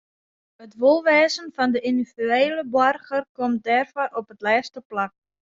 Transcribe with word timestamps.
It 0.63 0.71
wolwêzen 0.81 1.47
fan 1.55 1.69
de 1.73 1.79
yndividuele 1.89 2.63
boarger 2.73 3.23
komt 3.37 3.63
dêrby 3.67 4.05
op 4.19 4.25
it 4.33 4.43
lêste 4.45 4.79
plak. 4.89 5.11